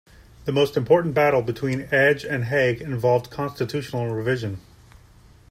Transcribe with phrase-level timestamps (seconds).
[0.45, 4.59] The most important battle between Edge and Hague involved constitutional revision.